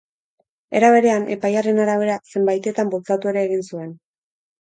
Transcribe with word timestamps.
Era 0.77 0.87
berean, 0.93 1.27
epaiaren 1.35 1.81
arabera, 1.83 2.15
zenbaitetan 2.31 2.89
bultzatu 2.95 3.31
ere 3.33 3.45
egin 3.49 3.63
zuen. 3.69 3.93